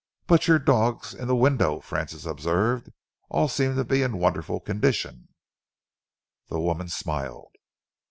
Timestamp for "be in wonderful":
3.83-4.59